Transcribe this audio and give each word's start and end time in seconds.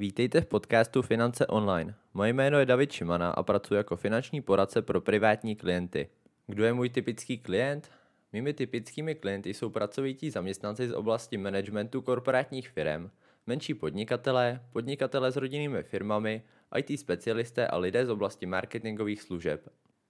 Vítejte 0.00 0.40
v 0.40 0.46
podcastu 0.46 1.02
Finance 1.02 1.46
online. 1.46 1.94
Moje 2.14 2.32
jméno 2.32 2.58
je 2.58 2.66
David 2.66 2.92
Šimana 2.92 3.30
a 3.30 3.42
pracuji 3.42 3.74
jako 3.74 3.96
finanční 3.96 4.40
poradce 4.40 4.82
pro 4.82 5.00
privátní 5.00 5.56
klienty. 5.56 6.08
Kdo 6.46 6.64
je 6.64 6.72
můj 6.72 6.90
typický 6.90 7.38
klient? 7.38 7.90
Mými 8.32 8.54
typickými 8.54 9.14
klienty 9.14 9.54
jsou 9.54 9.70
pracovití 9.70 10.30
zaměstnanci 10.30 10.88
z 10.88 10.92
oblasti 10.92 11.36
managementu 11.36 12.02
korporátních 12.02 12.68
firm, 12.68 13.10
menší 13.46 13.74
podnikatelé, 13.74 14.60
podnikatelé 14.72 15.32
s 15.32 15.36
rodinnými 15.36 15.82
firmami, 15.82 16.42
IT 16.76 17.00
specialisté 17.00 17.66
a 17.66 17.76
lidé 17.76 18.06
z 18.06 18.10
oblasti 18.10 18.46
marketingových 18.46 19.22
služeb. 19.22 19.68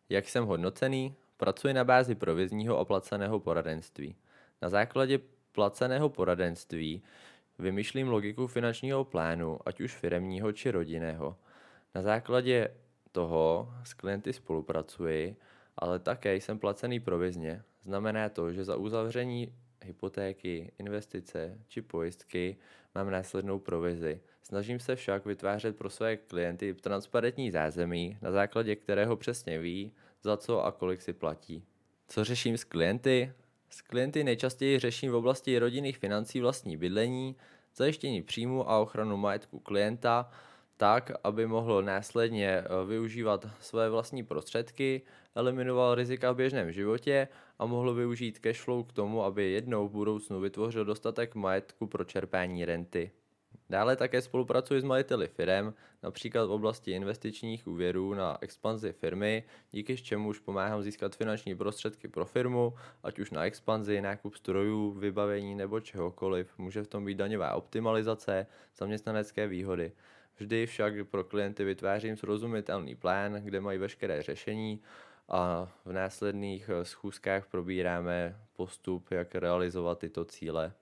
Jak 0.09 0.29
jsem 0.29 0.45
hodnocený? 0.45 1.15
Pracuji 1.37 1.75
na 1.75 1.85
bázi 1.85 2.15
provizního 2.15 2.79
a 2.79 2.85
placeného 2.85 3.41
poradenství. 3.41 4.17
Na 4.63 4.69
základě 4.69 5.19
placeného 5.53 6.09
poradenství 6.09 7.03
vymýšlím 7.59 8.09
logiku 8.09 8.47
finančního 8.47 9.05
plánu, 9.05 9.59
ať 9.67 9.81
už 9.81 9.95
firemního 9.95 10.53
či 10.53 10.71
rodinného. 10.71 11.37
Na 11.95 12.03
základě 12.03 12.69
toho 13.13 13.73
s 13.85 13.95
klienty 13.95 14.33
spolupracuji, 14.33 15.37
ale 15.77 15.99
také 15.99 16.37
jsem 16.37 16.59
placený 16.59 17.01
provizně. 17.01 17.63
Znamená 17.85 18.29
to, 18.29 18.53
že 18.53 18.65
za 18.65 18.77
uzavření 18.77 19.55
hypotéky, 19.85 20.73
investice 20.79 21.59
či 21.69 21.83
pojistky 21.83 22.57
mám 22.95 23.11
následnou 23.11 23.59
provizi. 23.59 24.21
Snažím 24.43 24.81
se 24.81 24.97
však 24.97 25.27
vytvářet 25.27 25.77
pro 25.77 25.91
své 25.91 26.17
klienty 26.17 26.75
transparentní 26.75 27.51
zázemí, 27.51 28.19
na 28.23 28.33
základě 28.33 28.77
kterého 28.77 29.17
přesně 29.17 29.59
ví, 29.59 29.93
za 30.23 30.37
co 30.37 30.65
a 30.65 30.73
kolik 30.73 31.03
si 31.03 31.13
platí. 31.13 31.65
Co 32.09 32.25
řeším 32.25 32.59
s 32.59 32.65
klienty? 32.65 33.33
S 33.71 33.83
klienty 33.83 34.25
nejčastěji 34.25 34.79
řeším 34.79 35.13
v 35.13 35.15
oblasti 35.15 35.59
rodinných 35.59 35.99
financí 35.99 36.41
vlastní 36.41 36.77
bydlení, 36.77 37.37
zajištění 37.77 38.23
příjmu 38.23 38.71
a 38.71 38.79
ochranu 38.79 39.17
majetku 39.17 39.59
klienta, 39.59 40.31
tak, 40.77 41.11
aby 41.25 41.47
mohl 41.47 41.83
následně 41.83 42.49
eh, 42.49 42.65
využívat 42.87 43.47
své 43.61 43.91
vlastní 43.91 44.25
prostředky, 44.25 45.03
eliminoval 45.35 45.95
rizika 45.95 46.33
v 46.33 46.37
běžném 46.37 46.73
životě 46.73 47.29
a 47.59 47.67
mohl 47.67 47.95
využít 47.95 48.39
cashflow 48.39 48.87
k 48.87 48.93
tomu, 48.93 49.25
aby 49.25 49.51
jednou 49.51 49.89
v 49.89 49.93
budoucnu 49.93 50.41
vytvořil 50.41 50.85
dostatek 50.85 51.35
majetku 51.35 51.87
pro 51.87 52.05
čerpání 52.05 52.65
renty. 52.65 53.11
Dále 53.71 53.97
také 53.97 54.23
spolupracuji 54.23 54.81
s 54.81 54.85
majiteli 54.85 55.29
firm, 55.29 55.75
například 56.03 56.47
v 56.47 56.51
oblasti 56.51 56.91
investičních 56.91 57.67
úvěrů 57.67 58.15
na 58.15 58.39
expanzi 58.41 58.93
firmy, 58.93 59.45
díky 59.71 59.97
čemuž 59.97 60.39
pomáhám 60.39 60.83
získat 60.83 61.17
finanční 61.17 61.55
prostředky 61.55 62.09
pro 62.09 62.25
firmu, 62.25 62.75
ať 63.03 63.19
už 63.19 63.31
na 63.31 63.45
expanzi, 63.45 64.01
nákup 64.01 64.35
strojů, 64.35 64.91
vybavení 64.91 65.55
nebo 65.55 65.81
čehokoliv. 65.81 66.59
Může 66.59 66.83
v 66.83 66.87
tom 66.87 67.05
být 67.05 67.19
daňová 67.19 67.55
optimalizace, 67.55 68.47
zaměstnanecké 68.77 69.47
výhody. 69.47 69.93
Vždy 70.37 70.67
však 70.67 70.95
pro 71.11 71.25
klienty 71.25 71.65
vytvářím 71.65 72.17
srozumitelný 72.17 72.95
plán, 72.95 73.35
kde 73.35 73.61
mají 73.61 73.79
veškeré 73.79 74.23
řešení 74.23 74.83
a 75.29 75.73
v 75.85 75.93
následných 75.93 76.71
schůzkách 76.83 77.47
probíráme 77.47 78.37
postup, 78.57 79.11
jak 79.11 79.35
realizovat 79.35 79.99
tyto 79.99 80.25
cíle. 80.25 80.73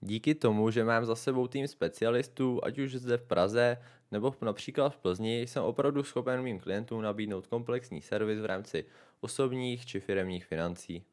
Díky 0.00 0.34
tomu, 0.34 0.70
že 0.70 0.84
mám 0.84 1.04
za 1.04 1.16
sebou 1.16 1.48
tým 1.48 1.68
specialistů, 1.68 2.60
ať 2.64 2.78
už 2.78 2.94
zde 2.94 3.16
v 3.16 3.22
Praze 3.22 3.76
nebo 4.10 4.34
například 4.42 4.88
v 4.88 4.96
Plzni, 4.96 5.42
jsem 5.42 5.62
opravdu 5.62 6.02
schopen 6.02 6.42
mým 6.42 6.60
klientům 6.60 7.02
nabídnout 7.02 7.46
komplexní 7.46 8.02
servis 8.02 8.40
v 8.40 8.44
rámci 8.44 8.84
osobních 9.20 9.86
či 9.86 10.00
firemních 10.00 10.46
financí. 10.46 11.04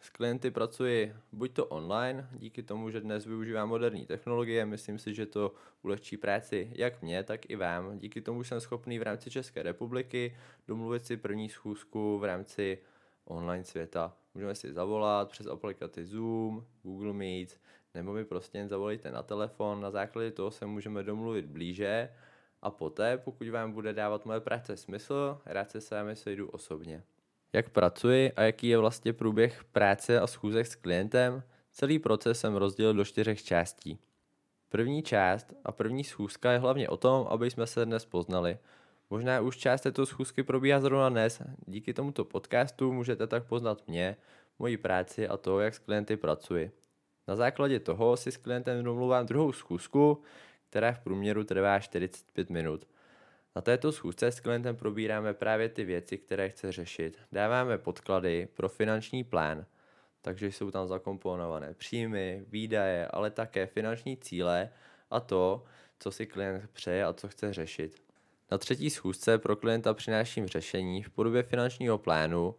S 0.00 0.10
klienty 0.10 0.50
pracuji 0.50 1.14
buď 1.32 1.52
to 1.52 1.66
online, 1.66 2.28
díky 2.32 2.62
tomu, 2.62 2.90
že 2.90 3.00
dnes 3.00 3.26
využívám 3.26 3.68
moderní 3.68 4.06
technologie, 4.06 4.66
myslím 4.66 4.98
si, 4.98 5.14
že 5.14 5.26
to 5.26 5.52
ulehčí 5.82 6.16
práci 6.16 6.72
jak 6.74 7.02
mě, 7.02 7.22
tak 7.22 7.50
i 7.50 7.56
vám. 7.56 7.98
Díky 7.98 8.20
tomu 8.20 8.44
jsem 8.44 8.60
schopný 8.60 8.98
v 8.98 9.02
rámci 9.02 9.30
České 9.30 9.62
republiky 9.62 10.36
domluvit 10.68 11.06
si 11.06 11.16
první 11.16 11.48
schůzku 11.48 12.18
v 12.18 12.24
rámci 12.24 12.78
online 13.24 13.64
světa. 13.64 14.16
Můžeme 14.34 14.54
si 14.54 14.72
zavolat 14.72 15.30
přes 15.30 15.46
aplikaci 15.46 16.04
Zoom, 16.04 16.66
Google 16.82 17.12
Meet, 17.12 17.60
nebo 17.98 18.12
mi 18.12 18.24
prostě 18.24 18.58
jen 18.58 18.68
zavolejte 18.68 19.10
na 19.10 19.22
telefon, 19.22 19.80
na 19.80 19.90
základě 19.90 20.30
toho 20.30 20.50
se 20.50 20.66
můžeme 20.66 21.02
domluvit 21.02 21.46
blíže 21.46 22.10
a 22.62 22.70
poté, 22.70 23.18
pokud 23.18 23.48
vám 23.48 23.72
bude 23.72 23.92
dávat 23.92 24.26
moje 24.26 24.40
práce 24.40 24.76
smysl, 24.76 25.38
rád 25.46 25.70
se 25.70 25.80
s 25.80 25.90
vámi 25.90 26.16
sejdu 26.16 26.48
osobně. 26.48 27.02
Jak 27.52 27.70
pracuji 27.70 28.32
a 28.32 28.42
jaký 28.42 28.68
je 28.68 28.78
vlastně 28.78 29.12
průběh 29.12 29.64
práce 29.64 30.20
a 30.20 30.26
schůzek 30.26 30.66
s 30.66 30.74
klientem, 30.74 31.42
celý 31.72 31.98
proces 31.98 32.40
jsem 32.40 32.56
rozdělil 32.56 32.94
do 32.94 33.04
čtyřech 33.04 33.42
částí. 33.42 33.98
První 34.68 35.02
část 35.02 35.54
a 35.64 35.72
první 35.72 36.04
schůzka 36.04 36.52
je 36.52 36.58
hlavně 36.58 36.88
o 36.88 36.96
tom, 36.96 37.26
aby 37.30 37.50
jsme 37.50 37.66
se 37.66 37.84
dnes 37.84 38.04
poznali. 38.04 38.58
Možná 39.10 39.40
už 39.40 39.56
část 39.56 39.80
této 39.80 40.06
schůzky 40.06 40.42
probíhá 40.42 40.80
zrovna 40.80 41.08
dnes. 41.08 41.42
Díky 41.66 41.94
tomuto 41.94 42.24
podcastu 42.24 42.92
můžete 42.92 43.26
tak 43.26 43.44
poznat 43.44 43.88
mě, 43.88 44.16
moji 44.58 44.76
práci 44.76 45.28
a 45.28 45.36
to, 45.36 45.60
jak 45.60 45.74
s 45.74 45.78
klienty 45.78 46.16
pracuji. 46.16 46.70
Na 47.28 47.36
základě 47.36 47.80
toho 47.80 48.16
si 48.16 48.32
s 48.32 48.36
klientem 48.36 48.84
domluvám 48.84 49.26
druhou 49.26 49.52
schůzku, 49.52 50.22
která 50.70 50.92
v 50.92 50.98
průměru 50.98 51.44
trvá 51.44 51.78
45 51.78 52.50
minut. 52.50 52.88
Na 53.56 53.62
této 53.62 53.92
schůzce 53.92 54.26
s 54.26 54.40
klientem 54.40 54.76
probíráme 54.76 55.34
právě 55.34 55.68
ty 55.68 55.84
věci, 55.84 56.18
které 56.18 56.48
chce 56.48 56.72
řešit. 56.72 57.18
Dáváme 57.32 57.78
podklady 57.78 58.48
pro 58.54 58.68
finanční 58.68 59.24
plán, 59.24 59.66
takže 60.22 60.52
jsou 60.52 60.70
tam 60.70 60.88
zakomponované 60.88 61.74
příjmy, 61.74 62.44
výdaje, 62.48 63.06
ale 63.06 63.30
také 63.30 63.66
finanční 63.66 64.16
cíle 64.16 64.70
a 65.10 65.20
to, 65.20 65.64
co 65.98 66.10
si 66.12 66.26
klient 66.26 66.70
přeje 66.72 67.04
a 67.04 67.12
co 67.12 67.28
chce 67.28 67.52
řešit. 67.52 68.02
Na 68.50 68.58
třetí 68.58 68.90
schůzce 68.90 69.38
pro 69.38 69.56
klienta 69.56 69.94
přináším 69.94 70.46
řešení 70.46 71.02
v 71.02 71.10
podobě 71.10 71.42
finančního 71.42 71.98
plánu, 71.98 72.54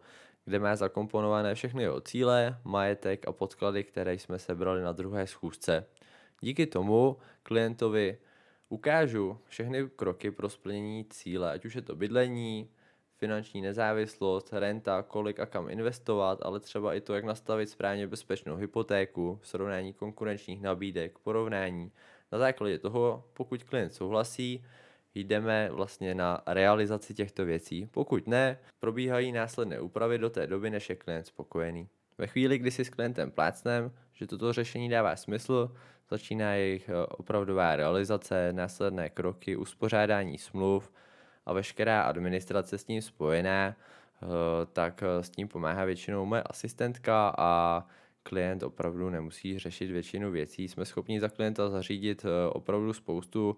kde 0.50 0.58
má 0.58 0.76
zakomponované 0.76 1.54
všechny 1.54 1.82
jeho 1.82 2.00
cíle, 2.00 2.58
majetek 2.64 3.28
a 3.28 3.32
podklady, 3.32 3.84
které 3.84 4.14
jsme 4.14 4.38
sebrali 4.38 4.82
na 4.82 4.92
druhé 4.92 5.26
schůzce. 5.26 5.86
Díky 6.40 6.66
tomu 6.66 7.16
klientovi 7.42 8.18
ukážu 8.68 9.38
všechny 9.48 9.88
kroky 9.96 10.30
pro 10.30 10.48
splnění 10.48 11.04
cíle, 11.04 11.52
ať 11.52 11.64
už 11.64 11.74
je 11.74 11.82
to 11.82 11.96
bydlení, 11.96 12.70
finanční 13.16 13.60
nezávislost, 13.60 14.52
renta, 14.52 15.02
kolik 15.02 15.40
a 15.40 15.46
kam 15.46 15.70
investovat, 15.70 16.38
ale 16.42 16.60
třeba 16.60 16.94
i 16.94 17.00
to, 17.00 17.14
jak 17.14 17.24
nastavit 17.24 17.70
správně 17.70 18.06
bezpečnou 18.06 18.56
hypotéku, 18.56 19.38
srovnání 19.42 19.92
konkurenčních 19.92 20.60
nabídek, 20.60 21.18
porovnání. 21.18 21.92
Na 22.32 22.38
základě 22.38 22.78
toho, 22.78 23.24
pokud 23.32 23.64
klient 23.64 23.94
souhlasí, 23.94 24.64
jdeme 25.14 25.68
vlastně 25.72 26.14
na 26.14 26.42
realizaci 26.46 27.14
těchto 27.14 27.44
věcí. 27.44 27.86
Pokud 27.86 28.26
ne, 28.26 28.58
probíhají 28.78 29.32
následné 29.32 29.80
úpravy 29.80 30.18
do 30.18 30.30
té 30.30 30.46
doby, 30.46 30.70
než 30.70 30.88
je 30.90 30.96
klient 30.96 31.26
spokojený. 31.26 31.88
Ve 32.18 32.26
chvíli, 32.26 32.58
kdy 32.58 32.70
si 32.70 32.84
s 32.84 32.90
klientem 32.90 33.30
plácnem, 33.30 33.92
že 34.12 34.26
toto 34.26 34.52
řešení 34.52 34.88
dává 34.88 35.16
smysl, 35.16 35.74
začíná 36.10 36.54
jejich 36.54 36.88
eh, 36.88 37.06
opravdová 37.06 37.76
realizace, 37.76 38.52
následné 38.52 39.10
kroky, 39.10 39.56
uspořádání 39.56 40.38
smluv 40.38 40.92
a 41.46 41.52
veškerá 41.52 42.02
administrace 42.02 42.78
s 42.78 42.84
tím 42.84 43.02
spojená, 43.02 43.76
eh, 43.76 44.26
tak 44.72 45.02
eh, 45.02 45.22
s 45.22 45.30
tím 45.30 45.48
pomáhá 45.48 45.84
většinou 45.84 46.24
moje 46.26 46.42
asistentka 46.42 47.34
a 47.38 47.84
klient 48.22 48.62
opravdu 48.62 49.10
nemusí 49.10 49.58
řešit 49.58 49.90
většinu 49.90 50.30
věcí. 50.30 50.68
Jsme 50.68 50.84
schopni 50.84 51.20
za 51.20 51.28
klienta 51.28 51.68
zařídit 51.68 52.26
opravdu 52.52 52.92
spoustu 52.92 53.56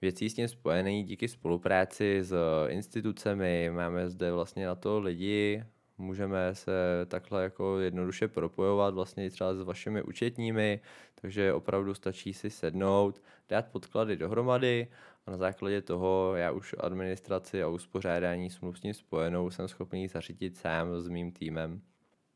věcí 0.00 0.30
s 0.30 0.34
tím 0.34 0.48
spojený 0.48 1.04
díky 1.04 1.28
spolupráci 1.28 2.18
s 2.22 2.34
institucemi. 2.68 3.70
Máme 3.72 4.10
zde 4.10 4.32
vlastně 4.32 4.66
na 4.66 4.74
to 4.74 5.00
lidi, 5.00 5.64
můžeme 5.98 6.54
se 6.54 6.72
takhle 7.06 7.42
jako 7.42 7.78
jednoduše 7.78 8.28
propojovat 8.28 8.94
vlastně 8.94 9.30
třeba 9.30 9.54
s 9.54 9.60
vašimi 9.60 10.02
účetními, 10.02 10.80
takže 11.14 11.52
opravdu 11.52 11.94
stačí 11.94 12.34
si 12.34 12.50
sednout, 12.50 13.22
dát 13.48 13.66
podklady 13.66 14.16
dohromady 14.16 14.88
a 15.26 15.30
na 15.30 15.36
základě 15.36 15.82
toho 15.82 16.32
já 16.36 16.50
už 16.50 16.74
administraci 16.80 17.62
a 17.62 17.68
uspořádání 17.68 18.50
smluv 18.50 18.78
s 18.78 18.80
tím 18.80 18.94
spojenou 18.94 19.50
jsem 19.50 19.68
schopný 19.68 20.08
zařídit 20.08 20.56
sám 20.56 21.00
s 21.00 21.08
mým 21.08 21.32
týmem. 21.32 21.80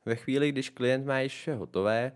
Ve 0.06 0.16
chvíli, 0.16 0.52
když 0.52 0.70
klient 0.70 1.06
má 1.06 1.20
již 1.20 1.32
vše 1.32 1.54
hotové, 1.54 2.12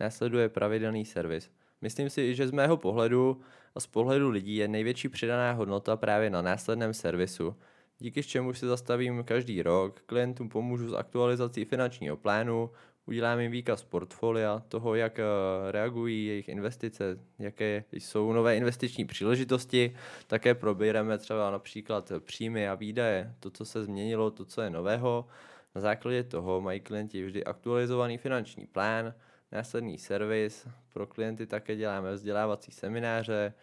následuje 0.00 0.48
pravidelný 0.48 1.04
servis. 1.04 1.50
Myslím 1.82 2.10
si, 2.10 2.34
že 2.34 2.48
z 2.48 2.50
mého 2.50 2.76
pohledu 2.76 3.40
a 3.74 3.80
z 3.80 3.86
pohledu 3.86 4.30
lidí 4.30 4.56
je 4.56 4.68
největší 4.68 5.08
přidaná 5.08 5.52
hodnota 5.52 5.96
právě 5.96 6.30
na 6.30 6.42
následném 6.42 6.94
servisu, 6.94 7.56
díky 7.98 8.22
čemu 8.22 8.54
si 8.54 8.66
zastavím 8.66 9.24
každý 9.24 9.62
rok, 9.62 10.00
klientům 10.06 10.48
pomůžu 10.48 10.88
s 10.88 10.94
aktualizací 10.94 11.64
finančního 11.64 12.16
plánu, 12.16 12.70
udělám 13.06 13.40
jim 13.40 13.52
výkaz 13.52 13.84
portfolia, 13.84 14.62
toho, 14.68 14.94
jak 14.94 15.18
eh, 15.18 15.24
reagují 15.70 16.26
jejich 16.26 16.48
investice, 16.48 17.18
jaké 17.38 17.84
jsou 17.92 18.32
nové 18.32 18.56
investiční 18.56 19.04
příležitosti, 19.04 19.94
také 20.26 20.54
probíráme 20.54 21.18
třeba 21.18 21.50
například 21.50 22.12
příjmy 22.18 22.68
a 22.68 22.74
výdaje, 22.74 23.34
to, 23.40 23.50
co 23.50 23.64
se 23.64 23.84
změnilo, 23.84 24.30
to, 24.30 24.44
co 24.44 24.62
je 24.62 24.70
nového. 24.70 25.26
Na 25.74 25.80
základě 25.80 26.22
toho 26.22 26.60
mají 26.60 26.80
klienti 26.80 27.24
vždy 27.24 27.44
aktualizovaný 27.44 28.18
finanční 28.18 28.66
plán, 28.66 29.14
následný 29.52 29.98
servis. 29.98 30.68
Pro 30.92 31.06
klienty 31.06 31.46
také 31.46 31.76
děláme 31.76 32.12
vzdělávací 32.12 32.72
semináře, 32.72 33.54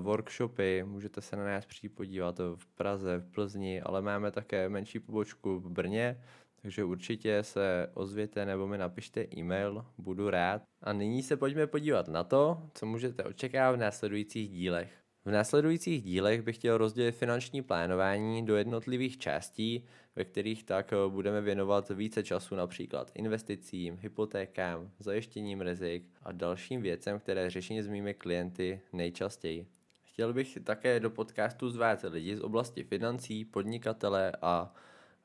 workshopy, 0.00 0.84
můžete 0.86 1.20
se 1.20 1.36
na 1.36 1.44
nás 1.44 1.66
přijít 1.66 1.94
podívat 1.94 2.38
v 2.38 2.66
Praze, 2.66 3.18
v 3.18 3.34
Plzni, 3.34 3.80
ale 3.80 4.02
máme 4.02 4.30
také 4.30 4.68
menší 4.68 4.98
pobočku 4.98 5.60
v 5.60 5.70
Brně, 5.70 6.20
takže 6.62 6.84
určitě 6.84 7.42
se 7.42 7.90
ozvěte 7.94 8.46
nebo 8.46 8.66
mi 8.66 8.78
napište 8.78 9.26
e-mail, 9.36 9.86
budu 9.98 10.30
rád. 10.30 10.62
A 10.82 10.92
nyní 10.92 11.22
se 11.22 11.36
pojďme 11.36 11.66
podívat 11.66 12.08
na 12.08 12.24
to, 12.24 12.62
co 12.74 12.86
můžete 12.86 13.24
očekávat 13.24 13.76
v 13.76 13.80
následujících 13.80 14.50
dílech. 14.50 14.92
V 15.24 15.30
následujících 15.30 16.02
dílech 16.02 16.42
bych 16.42 16.56
chtěl 16.56 16.78
rozdělit 16.78 17.12
finanční 17.12 17.62
plánování 17.62 18.46
do 18.46 18.56
jednotlivých 18.56 19.18
částí, 19.18 19.84
ve 20.16 20.24
kterých 20.24 20.64
tak 20.64 20.92
eh, 20.92 20.96
budeme 21.08 21.40
věnovat 21.40 21.88
více 21.90 22.22
času 22.22 22.54
například 22.54 23.10
investicím, 23.14 23.98
hypotékám, 24.00 24.90
zajištěním 24.98 25.60
rizik 25.60 26.04
a 26.22 26.32
dalším 26.32 26.82
věcem, 26.82 27.18
které 27.18 27.50
řeším 27.50 27.82
s 27.82 27.88
mými 27.88 28.14
klienty 28.14 28.80
nejčastěji. 28.92 29.66
Chtěl 30.04 30.32
bych 30.32 30.58
také 30.64 31.00
do 31.00 31.10
podcastu 31.10 31.70
zvát 31.70 32.04
lidi 32.08 32.36
z 32.36 32.40
oblasti 32.40 32.84
financí, 32.84 33.44
podnikatele 33.44 34.32
a 34.42 34.74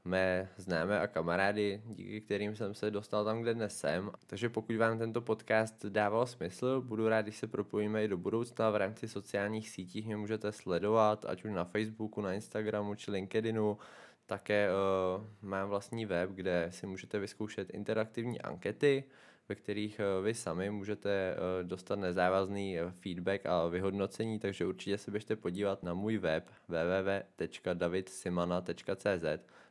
mé 0.05 0.49
známé 0.57 0.99
a 0.99 1.07
kamarády, 1.07 1.81
díky 1.85 2.21
kterým 2.21 2.55
jsem 2.55 2.73
se 2.73 2.91
dostal 2.91 3.25
tam, 3.25 3.41
kde 3.41 3.53
dnes 3.53 3.79
jsem. 3.79 4.11
Takže 4.27 4.49
pokud 4.49 4.75
vám 4.75 4.97
tento 4.97 5.21
podcast 5.21 5.85
dával 5.85 6.25
smysl, 6.25 6.81
budu 6.81 7.09
rád, 7.09 7.21
když 7.21 7.37
se 7.37 7.47
propojíme 7.47 8.03
i 8.03 8.07
do 8.07 8.17
budoucna 8.17 8.69
v 8.69 8.75
rámci 8.75 9.07
sociálních 9.07 9.69
sítích. 9.69 10.05
Mě 10.05 10.17
můžete 10.17 10.51
sledovat, 10.51 11.25
ať 11.25 11.45
už 11.45 11.51
na 11.51 11.63
Facebooku, 11.63 12.21
na 12.21 12.33
Instagramu 12.33 12.95
či 12.95 13.11
LinkedInu. 13.11 13.77
Také 14.25 14.69
uh, 14.69 15.23
mám 15.41 15.69
vlastní 15.69 16.05
web, 16.05 16.29
kde 16.29 16.67
si 16.69 16.87
můžete 16.87 17.19
vyzkoušet 17.19 17.69
interaktivní 17.69 18.41
ankety, 18.41 19.03
ve 19.49 19.55
kterých 19.55 19.99
uh, 19.99 20.05
vy 20.25 20.33
sami 20.33 20.69
můžete 20.69 21.35
uh, 21.35 21.39
dostat 21.67 21.95
nezávazný 21.95 22.77
feedback 22.99 23.45
a 23.45 23.67
vyhodnocení, 23.67 24.39
takže 24.39 24.65
určitě 24.65 24.97
se 24.97 25.11
běžte 25.11 25.35
podívat 25.35 25.83
na 25.83 25.93
můj 25.93 26.17
web 26.17 26.49
www.davidsimana.cz 26.67 29.25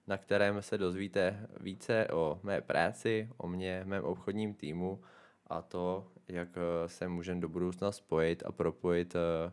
na 0.06 0.19
kterém 0.19 0.62
se 0.62 0.78
dozvíte 0.78 1.48
více 1.60 2.08
o 2.12 2.40
mé 2.42 2.60
práci, 2.60 3.28
o 3.36 3.48
mě, 3.48 3.82
mém 3.84 4.04
obchodním 4.04 4.54
týmu 4.54 5.02
a 5.46 5.62
to, 5.62 6.12
jak 6.28 6.48
eh, 6.56 6.88
se 6.88 7.08
můžeme 7.08 7.40
do 7.40 7.48
budoucna 7.48 7.92
spojit 7.92 8.42
a 8.46 8.52
propojit 8.52 9.16
eh, 9.16 9.52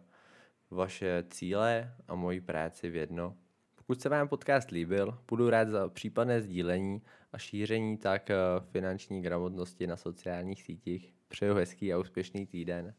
vaše 0.71 1.23
cíle 1.29 1.95
a 2.07 2.15
moji 2.15 2.41
práci 2.41 2.89
v 2.89 2.95
jedno. 2.95 3.37
Pokud 3.89 4.01
se 4.01 4.09
vám 4.09 4.27
podcast 4.27 4.71
líbil, 4.71 5.17
budu 5.27 5.49
rád 5.49 5.69
za 5.69 5.89
případné 5.89 6.41
sdílení 6.41 7.01
a 7.33 7.37
šíření 7.37 7.97
tak 7.97 8.29
eh, 8.29 8.35
finanční 8.71 9.21
gramotnosti 9.21 9.87
na 9.87 9.97
sociálních 9.97 10.63
sítích. 10.63 11.13
Přeju 11.27 11.53
hezký 11.53 11.93
a 11.93 11.97
úspěšný 11.97 12.45
týden. 12.45 12.93